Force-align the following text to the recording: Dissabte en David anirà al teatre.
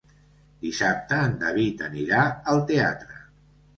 Dissabte 0.61 1.19
en 1.27 1.37
David 1.45 1.85
anirà 1.91 2.23
al 2.55 2.67
teatre. 2.73 3.21